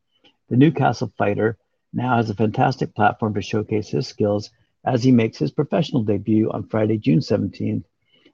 the 0.49 0.57
Newcastle 0.57 1.13
fighter 1.17 1.57
now 1.93 2.17
has 2.17 2.31
a 2.31 2.35
fantastic 2.35 2.95
platform 2.95 3.35
to 3.35 3.43
showcase 3.43 3.89
his 3.89 4.07
skills 4.07 4.51
as 4.85 5.03
he 5.03 5.11
makes 5.11 5.39
his 5.39 5.51
professional 5.51 6.03
debut 6.03 6.51
on 6.51 6.69
Friday, 6.69 6.99
June 6.99 7.21
17th, 7.21 7.85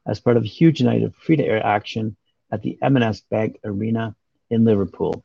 as 0.07 0.21
part 0.21 0.37
of 0.37 0.45
a 0.45 0.49
huge 0.49 0.83
night 0.83 1.03
of 1.03 1.15
free 1.15 1.37
to 1.37 1.45
air 1.45 1.65
action 1.65 2.17
at 2.51 2.63
the 2.63 2.79
M&S 2.83 3.21
Bank 3.23 3.59
Arena 3.65 4.15
in 4.51 4.65
Liverpool. 4.65 5.25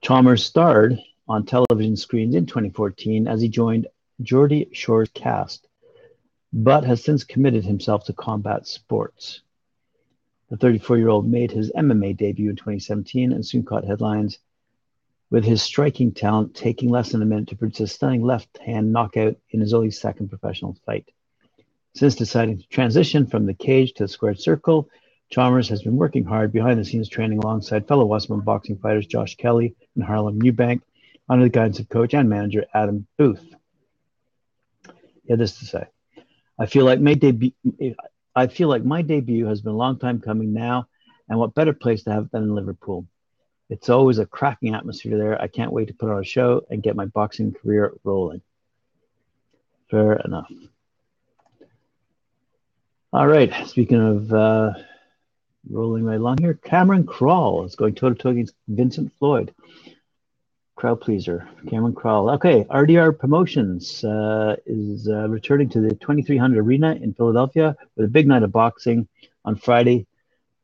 Chalmers 0.00 0.44
starred 0.44 0.98
on 1.28 1.46
television 1.46 1.96
screens 1.96 2.34
in 2.34 2.46
2014 2.46 3.26
as 3.26 3.40
he 3.40 3.48
joined 3.48 3.86
Geordie 4.20 4.68
Shore's 4.72 5.08
cast, 5.14 5.66
but 6.52 6.84
has 6.84 7.02
since 7.02 7.24
committed 7.24 7.64
himself 7.64 8.04
to 8.04 8.12
combat 8.12 8.66
sports. 8.66 9.40
The 10.50 10.56
34 10.56 10.98
year 10.98 11.08
old 11.08 11.26
made 11.26 11.50
his 11.50 11.72
MMA 11.72 12.16
debut 12.16 12.50
in 12.50 12.56
2017 12.56 13.32
and 13.32 13.44
soon 13.44 13.64
caught 13.64 13.84
headlines 13.84 14.38
with 15.30 15.44
his 15.44 15.62
striking 15.62 16.12
talent 16.12 16.54
taking 16.54 16.90
less 16.90 17.10
than 17.10 17.22
a 17.22 17.24
minute 17.24 17.48
to 17.48 17.56
produce 17.56 17.80
a 17.80 17.86
stunning 17.86 18.22
left 18.22 18.58
hand 18.58 18.92
knockout 18.92 19.36
in 19.50 19.60
his 19.60 19.74
only 19.74 19.90
second 19.90 20.28
professional 20.28 20.76
fight. 20.86 21.10
Since 21.96 22.16
deciding 22.16 22.58
to 22.58 22.68
transition 22.68 23.26
from 23.26 23.46
the 23.46 23.54
cage 23.54 23.92
to 23.94 24.04
the 24.04 24.08
squared 24.08 24.40
circle, 24.40 24.88
Chalmers 25.30 25.68
has 25.68 25.82
been 25.82 25.96
working 25.96 26.24
hard 26.24 26.52
behind 26.52 26.78
the 26.78 26.84
scenes 26.84 27.08
training 27.08 27.38
alongside 27.38 27.88
fellow 27.88 28.04
Wasserman 28.04 28.40
boxing 28.40 28.78
fighters 28.78 29.06
Josh 29.06 29.36
Kelly 29.36 29.74
and 29.94 30.04
Harlem 30.04 30.40
Eubank 30.40 30.82
under 31.28 31.44
the 31.44 31.50
guidance 31.50 31.78
of 31.78 31.88
coach 31.88 32.14
and 32.14 32.28
manager 32.28 32.66
Adam 32.74 33.06
Booth. 33.16 33.44
He 35.24 35.30
had 35.32 35.38
this 35.38 35.58
to 35.60 35.64
say 35.64 35.86
I 36.58 36.66
feel 36.66 36.84
like 36.84 37.00
my 37.00 37.14
debut 37.14 37.52
I 38.36 38.48
feel 38.48 38.68
like 38.68 38.84
my 38.84 39.02
debut 39.02 39.46
has 39.46 39.60
been 39.60 39.72
a 39.72 39.76
long 39.76 39.98
time 39.98 40.20
coming 40.20 40.52
now, 40.52 40.88
and 41.28 41.38
what 41.38 41.54
better 41.54 41.72
place 41.72 42.02
to 42.04 42.12
have 42.12 42.24
it 42.24 42.32
than 42.32 42.42
in 42.42 42.54
Liverpool. 42.54 43.06
It's 43.70 43.88
always 43.88 44.18
a 44.18 44.26
cracking 44.26 44.74
atmosphere 44.74 45.16
there. 45.16 45.40
I 45.40 45.46
can't 45.46 45.72
wait 45.72 45.88
to 45.88 45.94
put 45.94 46.10
on 46.10 46.20
a 46.20 46.24
show 46.24 46.66
and 46.68 46.82
get 46.82 46.96
my 46.96 47.06
boxing 47.06 47.52
career 47.52 47.94
rolling. 48.02 48.42
Fair 49.90 50.14
enough. 50.16 50.50
All 53.14 53.28
right. 53.28 53.52
Speaking 53.68 54.00
of 54.00 54.32
uh, 54.32 54.72
rolling 55.70 56.02
right 56.02 56.18
along 56.18 56.38
here, 56.38 56.54
Cameron 56.54 57.06
Crawl 57.06 57.64
is 57.64 57.76
going 57.76 57.94
toe 57.94 58.08
to 58.08 58.14
toe 58.16 58.30
against 58.30 58.56
Vincent 58.66 59.12
Floyd. 59.20 59.54
Crowd 60.74 61.00
pleaser, 61.00 61.48
Cameron 61.70 61.94
Crawl. 61.94 62.28
Okay, 62.30 62.64
RDR 62.64 63.16
Promotions 63.16 64.02
uh, 64.02 64.56
is 64.66 65.08
uh, 65.08 65.28
returning 65.28 65.68
to 65.68 65.80
the 65.80 65.94
2300 65.94 66.58
Arena 66.58 66.96
in 66.96 67.14
Philadelphia 67.14 67.76
with 67.94 68.06
a 68.06 68.08
big 68.08 68.26
night 68.26 68.42
of 68.42 68.50
boxing 68.50 69.06
on 69.44 69.54
Friday, 69.54 70.08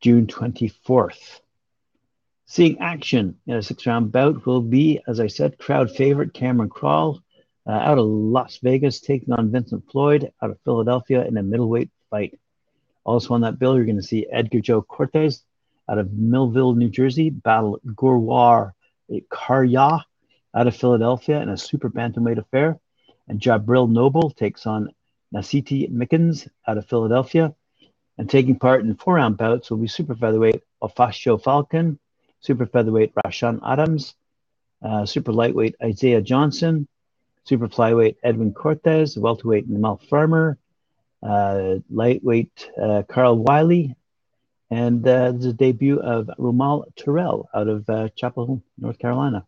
June 0.00 0.26
24th. 0.26 1.38
Seeing 2.46 2.80
action 2.80 3.38
in 3.46 3.58
a 3.58 3.62
six 3.62 3.86
round 3.86 4.10
bout 4.10 4.44
will 4.44 4.60
be, 4.60 5.00
as 5.06 5.20
I 5.20 5.28
said, 5.28 5.56
crowd 5.56 5.92
favorite 5.92 6.34
Cameron 6.34 6.68
Crawl 6.68 7.22
uh, 7.68 7.70
out 7.70 7.98
of 7.98 8.06
Las 8.06 8.58
Vegas 8.60 8.98
taking 8.98 9.34
on 9.34 9.52
Vincent 9.52 9.88
Floyd 9.88 10.32
out 10.42 10.50
of 10.50 10.58
Philadelphia 10.64 11.24
in 11.24 11.36
a 11.36 11.44
middleweight 11.44 11.90
fight. 12.10 12.38
Also 13.04 13.34
on 13.34 13.40
that 13.42 13.58
bill, 13.58 13.76
you're 13.76 13.86
going 13.86 13.96
to 13.96 14.02
see 14.02 14.26
Edgar 14.30 14.60
Joe 14.60 14.82
Cortez 14.82 15.42
out 15.88 15.98
of 15.98 16.12
Millville, 16.12 16.74
New 16.74 16.88
Jersey, 16.88 17.30
battle 17.30 17.80
Gurwar 17.86 18.72
Karia 19.30 20.04
out 20.54 20.66
of 20.66 20.76
Philadelphia 20.76 21.40
in 21.40 21.48
a 21.48 21.56
super 21.56 21.88
bantamweight 21.88 22.38
affair. 22.38 22.78
And 23.28 23.40
Jabril 23.40 23.90
Noble 23.90 24.30
takes 24.30 24.66
on 24.66 24.90
Nasiti 25.34 25.90
Mickens 25.90 26.48
out 26.66 26.78
of 26.78 26.86
Philadelphia. 26.86 27.54
And 28.18 28.28
taking 28.28 28.58
part 28.58 28.82
in 28.82 28.94
four 28.96 29.14
round 29.14 29.38
bouts 29.38 29.70
will 29.70 29.78
be 29.78 29.88
super 29.88 30.14
featherweight 30.14 30.62
Ofasio 30.82 31.42
Falcon 31.42 31.98
super 32.40 32.66
featherweight 32.66 33.12
Rashan 33.14 33.60
Adams, 33.64 34.14
uh, 34.82 35.06
super 35.06 35.32
lightweight 35.32 35.76
Isaiah 35.82 36.22
Johnson, 36.22 36.88
super 37.44 37.68
flyweight 37.68 38.16
Edwin 38.22 38.52
Cortez, 38.52 39.16
welterweight 39.16 39.70
Namal 39.70 40.00
Farmer, 40.08 40.58
lightweight 41.22 42.70
uh, 42.80 43.02
Carl 43.08 43.38
Wiley, 43.38 43.94
and 44.70 45.06
uh, 45.06 45.32
the 45.32 45.52
debut 45.52 46.00
of 46.00 46.30
Romal 46.38 46.84
Terrell 46.96 47.48
out 47.52 47.68
of 47.68 47.88
uh, 47.90 48.08
Chapel, 48.10 48.62
North 48.78 48.98
Carolina. 48.98 49.44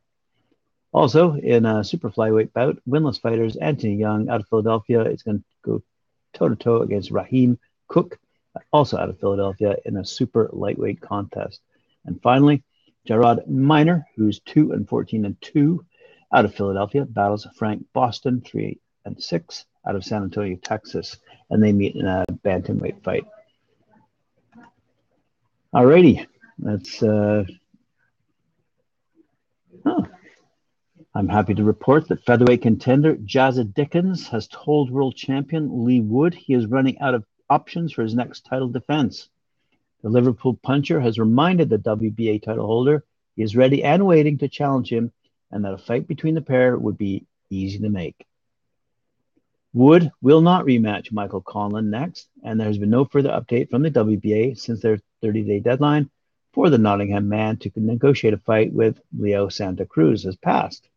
Also, 0.93 1.35
in 1.35 1.65
a 1.65 1.85
super 1.85 2.11
flyweight 2.11 2.53
bout, 2.53 2.79
winless 2.87 3.21
fighters 3.21 3.57
Anthony 3.57 3.95
Young 3.95 4.29
out 4.29 4.41
of 4.41 4.49
Philadelphia 4.49 5.03
is 5.05 5.23
going 5.23 5.39
to 5.39 5.45
go 5.63 5.83
toe 6.35 6.49
to 6.49 6.57
toe 6.57 6.83
against 6.83 7.11
Raheem 7.11 7.59
Cook, 7.89 8.19
also 8.73 8.99
out 8.99 9.09
of 9.09 9.19
Philadelphia, 9.19 9.77
in 9.87 9.97
a 9.97 10.05
super 10.05 10.51
lightweight 10.53 11.01
contest. 11.01 11.61
And 12.05 12.21
finally, 12.21 12.63
Gerard 13.07 13.49
Miner, 13.49 14.07
who's 14.17 14.41
2 14.41 14.73
and 14.73 14.89
14 14.89 15.25
and 15.25 15.41
2 15.41 15.85
out 16.33 16.45
of 16.45 16.55
Philadelphia, 16.55 17.05
battles 17.05 17.47
Frank 17.57 17.87
Boston, 17.95 18.43
3 18.45 18.79
and 19.05 19.23
6 19.23 19.65
out 19.87 19.97
of 19.97 20.05
San 20.05 20.23
Antonio, 20.23 20.57
Texas, 20.57 21.19
and 21.51 21.63
they 21.63 21.73
meet 21.73 21.97
in 21.97 22.07
a 22.07 22.25
bantamweight 22.45 23.03
fight. 23.03 23.25
Alrighty, 25.75 26.27
that's. 26.59 27.03
Uh, 27.03 27.45
oh. 29.87 30.07
I'm 31.15 31.29
happy 31.29 31.55
to 31.55 31.65
report 31.65 32.09
that 32.09 32.25
featherweight 32.25 32.63
contender 32.63 33.17
Jazza 33.17 33.65
Dickens 33.75 34.29
has 34.29 34.49
told 34.49 34.91
world 34.91 35.15
champion 35.15 35.85
Leigh 35.85 36.01
Wood 36.01 36.33
he 36.33 36.55
is 36.55 36.67
running 36.67 36.99
out 37.01 37.15
of 37.15 37.25
options 37.51 37.93
for 37.93 38.03
his 38.03 38.15
next 38.15 38.47
title 38.47 38.69
defense. 38.69 39.29
The 40.03 40.09
Liverpool 40.09 40.59
puncher 40.63 41.01
has 41.01 41.19
reminded 41.19 41.69
the 41.69 41.79
WBA 41.79 42.43
title 42.43 42.67
holder 42.67 43.05
he 43.37 43.43
is 43.43 43.57
ready 43.57 43.83
and 43.83 44.07
waiting 44.07 44.39
to 44.39 44.49
challenge 44.49 44.91
him 44.91 45.13
and 45.51 45.65
that 45.65 45.75
a 45.75 45.79
fight 45.79 46.07
between 46.07 46.35
the 46.35 46.43
pair 46.43 46.77
would 46.77 46.99
be 46.99 47.27
easy 47.51 47.79
to 47.79 47.89
make. 47.89 48.27
Wood 49.75 50.11
will 50.21 50.43
not 50.43 50.67
rematch 50.67 51.13
Michael 51.13 51.41
Conlan 51.41 51.89
next, 51.89 52.29
and 52.45 52.61
there 52.61 52.67
has 52.67 52.77
been 52.77 52.91
no 52.91 53.07
further 53.07 53.31
update 53.31 53.71
from 53.71 53.83
the 53.83 53.91
WBA 53.91 54.59
since 54.59 54.81
their 54.81 54.99
30 55.23 55.43
day 55.43 55.61
deadline 55.61 56.11
for 56.53 56.69
the 56.69 56.77
Nottingham 56.77 57.29
man 57.29 57.57
to 57.59 57.71
negotiate 57.77 58.35
a 58.35 58.39
fight 58.39 58.73
with 58.73 59.01
Leo 59.17 59.49
Santa 59.49 59.87
Cruz 59.87 60.25
has 60.25 60.37
passed. 60.37 60.89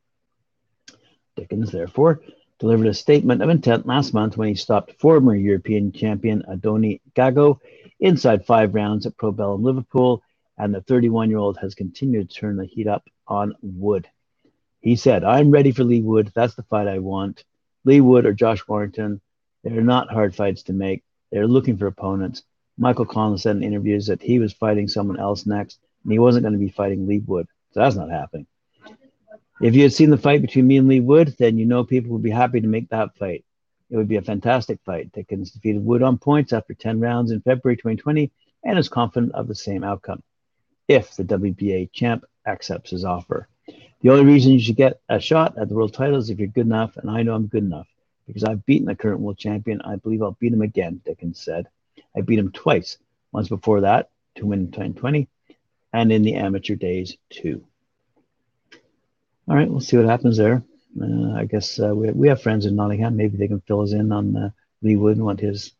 Dickens, 1.37 1.71
therefore, 1.71 2.21
delivered 2.59 2.87
a 2.87 2.93
statement 2.93 3.41
of 3.41 3.49
intent 3.49 3.85
last 3.85 4.13
month 4.13 4.35
when 4.35 4.49
he 4.49 4.55
stopped 4.55 4.99
former 4.99 5.35
European 5.35 5.93
champion 5.93 6.43
Andoni 6.43 6.99
Gago 7.15 7.59
inside 7.99 8.45
five 8.45 8.75
rounds 8.75 9.05
at 9.05 9.17
Pro 9.17 9.31
Probellum 9.31 9.63
Liverpool, 9.63 10.21
and 10.57 10.73
the 10.73 10.81
31 10.81 11.29
year 11.29 11.39
old 11.39 11.57
has 11.59 11.75
continued 11.75 12.29
to 12.29 12.35
turn 12.35 12.57
the 12.57 12.65
heat 12.65 12.87
up 12.87 13.07
on 13.27 13.55
Wood. 13.61 14.07
He 14.81 14.97
said, 14.97 15.23
I'm 15.23 15.51
ready 15.51 15.71
for 15.71 15.85
Leigh 15.85 16.01
Wood. 16.01 16.31
That's 16.35 16.55
the 16.55 16.63
fight 16.63 16.87
I 16.87 16.99
want. 16.99 17.43
Leigh 17.85 18.01
Wood 18.01 18.25
or 18.25 18.33
Josh 18.33 18.67
Warrington, 18.67 19.21
they're 19.63 19.81
not 19.81 20.11
hard 20.11 20.35
fights 20.35 20.63
to 20.63 20.73
make. 20.73 21.03
They're 21.31 21.47
looking 21.47 21.77
for 21.77 21.87
opponents. 21.87 22.43
Michael 22.77 23.05
Collins 23.05 23.43
said 23.43 23.55
in 23.55 23.63
interviews 23.63 24.07
that 24.07 24.21
he 24.21 24.39
was 24.39 24.53
fighting 24.53 24.87
someone 24.87 25.19
else 25.19 25.45
next, 25.45 25.79
and 26.03 26.11
he 26.11 26.19
wasn't 26.19 26.43
going 26.43 26.53
to 26.53 26.59
be 26.59 26.69
fighting 26.69 27.07
Leigh 27.07 27.23
Wood. 27.25 27.47
So 27.71 27.79
that's 27.79 27.95
not 27.95 28.09
happening. 28.09 28.47
If 29.61 29.75
you 29.75 29.83
had 29.83 29.93
seen 29.93 30.09
the 30.09 30.17
fight 30.17 30.41
between 30.41 30.67
me 30.67 30.77
and 30.77 30.87
Leigh 30.87 30.99
Wood, 30.99 31.35
then 31.39 31.57
you 31.57 31.65
know 31.65 31.85
people 31.85 32.11
would 32.11 32.23
be 32.23 32.29
happy 32.29 32.59
to 32.59 32.67
make 32.67 32.89
that 32.89 33.15
fight. 33.15 33.45
It 33.89 33.97
would 33.97 34.07
be 34.07 34.17
a 34.17 34.21
fantastic 34.21 34.79
fight. 34.85 35.11
Dickens 35.13 35.51
defeated 35.51 35.85
Wood 35.85 36.03
on 36.03 36.17
points 36.17 36.51
after 36.51 36.73
10 36.73 36.99
rounds 36.99 37.31
in 37.31 37.41
February 37.41 37.77
2020 37.77 38.31
and 38.63 38.79
is 38.79 38.89
confident 38.89 39.33
of 39.33 39.47
the 39.47 39.55
same 39.55 39.83
outcome 39.83 40.23
if 40.87 41.15
the 41.15 41.23
WBA 41.23 41.91
champ 41.91 42.25
accepts 42.45 42.91
his 42.91 43.05
offer. 43.05 43.47
The 44.01 44.09
only 44.09 44.25
reason 44.25 44.51
you 44.51 44.59
should 44.59 44.75
get 44.75 45.01
a 45.09 45.19
shot 45.19 45.57
at 45.57 45.69
the 45.69 45.75
world 45.75 45.93
title 45.93 46.17
is 46.17 46.29
if 46.29 46.39
you're 46.39 46.47
good 46.47 46.65
enough, 46.65 46.97
and 46.97 47.09
I 47.09 47.23
know 47.23 47.33
I'm 47.33 47.47
good 47.47 47.63
enough 47.63 47.87
because 48.27 48.43
I've 48.43 48.65
beaten 48.65 48.87
the 48.87 48.95
current 48.95 49.19
world 49.19 49.37
champion. 49.37 49.81
I 49.81 49.95
believe 49.95 50.21
I'll 50.21 50.37
beat 50.39 50.53
him 50.53 50.61
again, 50.61 51.01
Dickens 51.05 51.39
said. 51.39 51.67
I 52.15 52.21
beat 52.21 52.39
him 52.39 52.51
twice, 52.51 52.97
once 53.31 53.49
before 53.49 53.81
that 53.81 54.09
to 54.35 54.45
win 54.45 54.67
2020, 54.67 55.27
and 55.93 56.11
in 56.11 56.21
the 56.21 56.35
amateur 56.35 56.75
days 56.75 57.17
too. 57.29 57.65
All 59.47 59.55
right, 59.55 59.69
we'll 59.69 59.79
see 59.79 59.97
what 59.97 60.07
happens 60.07 60.37
there. 60.37 60.63
Uh, 60.99 61.33
I 61.33 61.45
guess 61.45 61.79
uh, 61.79 61.93
we, 61.93 62.11
we 62.11 62.27
have 62.29 62.41
friends 62.41 62.65
in 62.65 62.75
Nottingham. 62.75 63.15
Maybe 63.15 63.37
they 63.37 63.47
can 63.47 63.61
fill 63.61 63.81
us 63.81 63.91
in 63.91 64.11
on 64.11 64.35
uh, 64.35 64.49
Leigh 64.81 64.95
Wood 64.95 65.17
and 65.17 65.25
what 65.25 65.39
his 65.39 65.73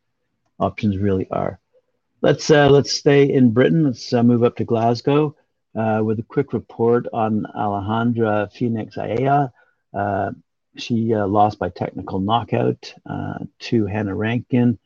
options 0.60 0.98
really 0.98 1.28
are. 1.32 1.60
Let's 2.22 2.50
uh, 2.50 2.70
let's 2.70 2.92
stay 2.92 3.32
in 3.32 3.52
Britain. 3.52 3.86
Let's 3.86 4.12
uh, 4.14 4.24
move 4.24 4.44
up 4.44 4.56
to 4.58 4.66
Glasgow 4.66 5.36
uh, 5.76 6.02
with 6.04 6.20
a 6.20 6.24
quick 6.24 6.54
report 6.54 7.08
on 7.14 7.46
Alejandra 7.56 8.52
Phoenix 8.52 8.98
Aya. 8.98 9.50
she 10.78 11.16
lost 11.16 11.60
by 11.60 11.70
technical 11.70 12.20
knockout 12.20 12.94
to 13.60 13.86
Hannah 13.86 14.16
Rankin 14.16 14.78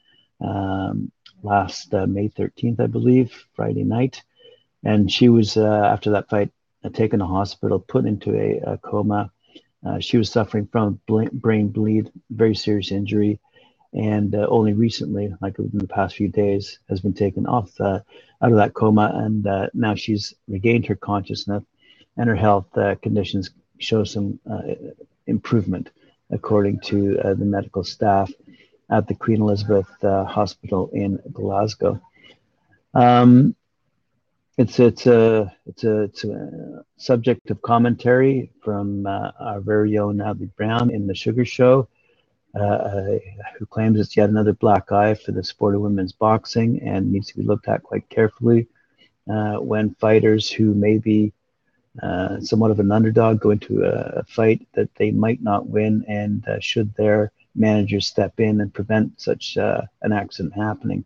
um, 0.42 1.12
last 1.44 1.92
May 1.94 2.30
13th, 2.30 2.80
I 2.80 2.88
believe, 2.88 3.34
Friday 3.56 3.84
night. 3.84 4.24
And 4.84 5.12
she 5.12 5.30
was 5.30 5.58
after 5.58 6.12
that 6.12 6.30
fight 6.30 6.52
taken 6.94 7.20
to 7.20 7.26
hospital, 7.26 7.80
put 7.80 8.06
into 8.06 8.36
a, 8.36 8.74
a 8.74 8.78
coma. 8.78 9.32
Uh, 9.86 10.00
she 10.00 10.18
was 10.18 10.32
suffering 10.32 10.68
from 10.72 11.00
brain 11.32 11.70
bleed, 11.70 12.12
very 12.30 12.56
serious 12.56 12.92
injury, 12.92 13.40
and 13.94 14.36
uh, 14.36 14.48
only 14.50 14.74
recently, 14.74 15.34
like 15.42 15.58
in 15.58 15.70
the 15.74 15.88
past 15.88 16.16
few 16.16 16.28
days, 16.28 16.80
has 16.90 17.00
been 17.00 17.14
taken 17.14 17.46
off 17.46 17.72
uh, 17.80 18.00
out 18.42 18.52
of 18.52 18.58
that 18.58 18.74
coma, 18.74 19.12
and 19.14 19.46
uh, 19.46 19.68
now 19.74 19.96
she's 19.96 20.34
regained 20.48 20.86
her 20.88 20.96
consciousness, 20.96 21.64
and 22.18 22.30
her 22.30 22.36
health 22.36 22.66
uh, 22.78 22.96
conditions 22.96 23.50
show 23.80 24.04
some 24.04 24.40
uh, 24.50 24.62
improvement, 25.28 25.90
according 26.32 26.80
to 26.80 27.20
uh, 27.20 27.34
the 27.34 27.46
medical 27.46 27.84
staff 27.84 28.32
at 28.90 29.08
the 29.08 29.16
Queen 29.16 29.42
Elizabeth 29.42 29.88
Hospital 30.02 30.90
in 30.94 31.20
Glasgow. 31.32 32.02
Um, 32.94 33.56
it's 34.58 34.80
it's 34.80 35.06
a 35.06 35.56
it's 35.66 35.84
a 35.84 36.02
it's 36.02 36.24
a 36.26 36.84
subject 36.98 37.50
of 37.50 37.62
commentary 37.62 38.52
from 38.62 39.06
our 39.06 39.62
very 39.62 39.98
own 39.98 40.18
Natalie 40.18 40.50
Brown 40.58 40.90
in 40.90 41.08
the 41.08 41.16
Sugar 41.16 41.46
Show 41.46 41.80
uh, 41.82 41.84
uh, 41.84 41.99
who 42.54 43.66
claims 43.70 44.00
it's 44.00 44.18
yet 44.18 44.30
another 44.30 44.54
black 44.54 44.92
eye 44.92 45.14
for 45.14 45.32
the 45.32 45.44
sport 45.44 45.76
of 45.76 45.82
women's 45.82 46.14
boxing 46.14 46.82
and 46.82 47.12
needs 47.12 47.28
to 47.28 47.38
be 47.38 47.44
looked 47.44 47.68
at 47.68 47.84
quite 47.84 48.10
carefully 48.10 48.68
uh, 49.30 49.58
when 49.58 49.94
fighters 49.96 50.50
who 50.50 50.74
may 50.74 50.98
be 50.98 51.32
uh, 52.02 52.40
somewhat 52.40 52.72
of 52.72 52.80
an 52.80 52.92
underdog 52.92 53.40
go 53.40 53.52
into 53.52 53.84
a, 53.84 54.20
a, 54.20 54.24
fight 54.24 54.66
that 54.74 54.94
they 54.96 55.12
might 55.12 55.42
not 55.42 55.68
win, 55.68 56.04
and 56.08 56.48
uh, 56.48 56.60
should 56.60 56.94
their 56.96 57.32
managers 57.56 58.08
step 58.08 58.40
in 58.40 58.62
and 58.62 58.74
prevent 58.74 59.20
such 59.20 59.58
uh, 59.58 59.82
an 60.02 60.12
accident 60.12 60.54
happening. 60.56 61.04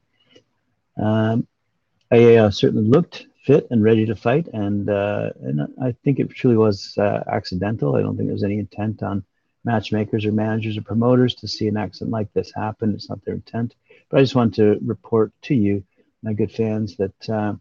Um, 1.01 1.47
I 2.12 2.50
certainly 2.50 2.88
looked 2.88 3.25
fit 3.43 3.67
and 3.71 3.83
ready 3.83 4.05
to 4.05 4.15
fight, 4.15 4.47
and 4.53 4.88
and 4.88 5.67
I 5.81 5.95
think 6.03 6.19
it 6.19 6.29
truly 6.29 6.57
was 6.57 6.95
accidental. 6.97 7.95
I 7.95 8.01
don't 8.01 8.15
think 8.15 8.27
there 8.27 8.33
was 8.33 8.43
any 8.43 8.59
intent 8.59 9.01
on 9.01 9.25
matchmakers 9.63 10.25
or 10.25 10.32
managers 10.32 10.77
or 10.77 10.82
promoters 10.82 11.36
to 11.36 11.48
see 11.48 11.67
an 11.67 11.77
accident 11.77 12.12
like 12.12 12.32
this 12.34 12.51
happen. 12.53 12.93
It's 12.93 13.10
not 13.10 13.24
their 13.24 13.36
intent. 13.36 13.75
But 14.10 14.20
I 14.20 14.24
just 14.24 14.36
want 14.36 14.55
to 14.55 14.79
report 14.84 15.32
to 15.43 15.55
you, 15.55 15.84
my 16.22 16.34
good 16.34 16.51
fans, 16.51 16.98
that 16.98 17.29
uh, 17.29 17.53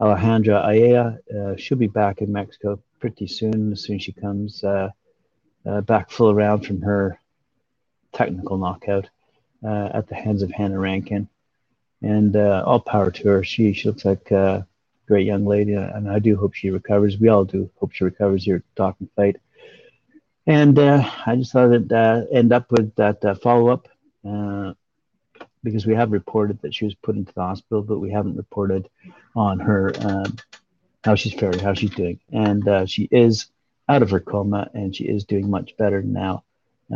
Alejandra 0.00 0.66
Ayala 0.66 1.18
uh, 1.36 1.56
should 1.56 1.78
be 1.78 1.86
back 1.86 2.20
in 2.20 2.32
Mexico 2.32 2.80
pretty 3.00 3.26
soon, 3.26 3.72
as 3.72 3.82
soon 3.82 3.96
as 3.96 4.02
she 4.02 4.12
comes 4.12 4.64
uh, 4.64 4.90
uh 5.66 5.80
back 5.82 6.10
full 6.10 6.30
around 6.30 6.64
from 6.64 6.80
her 6.82 7.20
technical 8.12 8.58
knockout 8.58 9.08
uh, 9.64 9.90
at 9.92 10.08
the 10.08 10.14
hands 10.14 10.42
of 10.42 10.50
Hannah 10.50 10.78
Rankin. 10.78 11.28
And 12.00 12.36
uh, 12.36 12.62
all 12.64 12.80
power 12.80 13.10
to 13.10 13.28
her. 13.28 13.44
She, 13.44 13.72
she 13.72 13.88
looks 13.88 14.04
like 14.04 14.30
a 14.30 14.66
great 15.08 15.26
young 15.26 15.44
lady, 15.44 15.72
and 15.72 16.08
I 16.08 16.20
do 16.20 16.36
hope 16.36 16.54
she 16.54 16.70
recovers. 16.70 17.18
We 17.18 17.28
all 17.28 17.44
do 17.44 17.70
hope 17.80 17.92
she 17.92 18.04
recovers 18.04 18.46
at 18.48 18.62
Talking 18.76 19.08
Fight. 19.16 19.36
And 20.48 20.78
uh, 20.78 21.04
I 21.26 21.36
just 21.36 21.52
thought 21.52 21.74
I'd 21.74 21.92
uh, 21.92 22.22
end 22.32 22.54
up 22.54 22.72
with 22.72 22.94
that 22.94 23.22
uh, 23.22 23.34
follow 23.34 23.68
up 23.68 23.86
uh, 24.26 24.72
because 25.62 25.84
we 25.86 25.94
have 25.94 26.10
reported 26.10 26.62
that 26.62 26.74
she 26.74 26.86
was 26.86 26.94
put 26.94 27.16
into 27.16 27.34
the 27.34 27.42
hospital, 27.42 27.82
but 27.82 27.98
we 27.98 28.10
haven't 28.10 28.38
reported 28.38 28.88
on 29.36 29.60
her 29.60 29.92
um, 30.00 30.38
how 31.04 31.16
she's 31.16 31.34
faring, 31.34 31.58
how 31.58 31.74
she's 31.74 31.90
doing. 31.90 32.18
And 32.32 32.66
uh, 32.66 32.86
she 32.86 33.10
is 33.12 33.48
out 33.90 34.00
of 34.00 34.10
her 34.10 34.20
coma 34.20 34.70
and 34.72 34.96
she 34.96 35.04
is 35.04 35.24
doing 35.24 35.50
much 35.50 35.76
better 35.76 36.00
now 36.00 36.44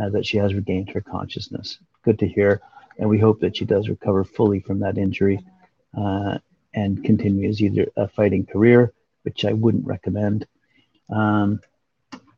uh, 0.01 0.09
that 0.09 0.25
she 0.25 0.37
has 0.37 0.55
regained 0.55 0.89
her 0.89 1.01
consciousness. 1.01 1.77
Good 2.01 2.17
to 2.19 2.27
hear. 2.27 2.59
And 2.97 3.07
we 3.07 3.19
hope 3.19 3.39
that 3.41 3.55
she 3.55 3.65
does 3.65 3.87
recover 3.87 4.23
fully 4.23 4.61
from 4.61 4.79
that 4.79 4.97
injury 4.97 5.39
and 5.93 7.03
continues 7.03 7.61
either 7.61 7.85
a 7.95 8.07
fighting 8.07 8.47
career, 8.47 8.93
which 9.21 9.45
I 9.45 9.53
wouldn't 9.53 9.85
recommend. 9.85 10.47
Um, 11.11 11.59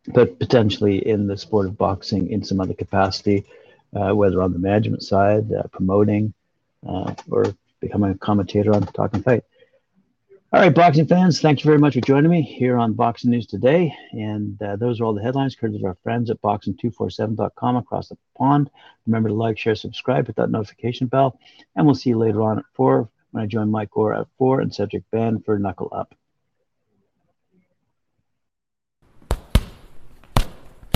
but 0.07 0.37
potentially 0.39 1.07
in 1.07 1.27
the 1.27 1.37
sport 1.37 1.65
of 1.65 1.77
boxing 1.77 2.29
in 2.29 2.43
some 2.43 2.61
other 2.61 2.73
capacity, 2.73 3.45
uh, 3.95 4.13
whether 4.13 4.41
on 4.41 4.53
the 4.53 4.59
management 4.59 5.03
side, 5.03 5.51
uh, 5.51 5.63
promoting, 5.71 6.33
uh, 6.87 7.13
or 7.29 7.55
becoming 7.79 8.11
a 8.11 8.17
commentator 8.17 8.73
on 8.73 8.85
Talking 8.87 9.23
Fight. 9.23 9.43
All 10.53 10.61
right, 10.61 10.73
boxing 10.73 11.07
fans, 11.07 11.41
thank 11.41 11.63
you 11.63 11.67
very 11.67 11.79
much 11.79 11.95
for 11.95 12.01
joining 12.01 12.31
me 12.31 12.41
here 12.41 12.77
on 12.77 12.93
Boxing 12.93 13.31
News 13.31 13.45
today. 13.45 13.93
And 14.13 14.61
uh, 14.61 14.77
those 14.77 15.01
are 15.01 15.03
all 15.03 15.13
the 15.13 15.21
headlines, 15.21 15.55
courtesy 15.55 15.79
of 15.79 15.85
our 15.85 15.97
friends 16.01 16.29
at 16.29 16.41
boxing247.com 16.41 17.75
across 17.75 18.07
the 18.07 18.17
pond. 18.37 18.69
Remember 19.05 19.29
to 19.29 19.35
like, 19.35 19.57
share, 19.57 19.75
subscribe, 19.75 20.27
hit 20.27 20.37
that 20.37 20.51
notification 20.51 21.07
bell, 21.07 21.37
and 21.75 21.85
we'll 21.85 21.95
see 21.95 22.11
you 22.11 22.17
later 22.17 22.41
on 22.41 22.59
at 22.59 22.65
4 22.73 23.09
when 23.31 23.43
I 23.43 23.47
join 23.47 23.69
Mike 23.69 23.91
Gore 23.91 24.13
at 24.13 24.27
4 24.37 24.61
and 24.61 24.73
Cedric 24.73 25.03
Ben 25.11 25.41
for 25.41 25.59
Knuckle 25.59 25.89
Up. 25.91 26.15